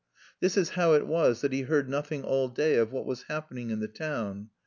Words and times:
This 0.39 0.57
is 0.57 0.69
how 0.71 0.93
it 0.93 1.05
was 1.05 1.41
that 1.41 1.53
he 1.53 1.61
heard 1.61 1.87
nothing 1.87 2.23
all 2.23 2.47
day 2.49 2.75
of 2.77 2.91
what 2.91 3.05
was 3.05 3.25
happening 3.27 3.69
in 3.69 3.81
the 3.81 3.87
town. 3.87 4.49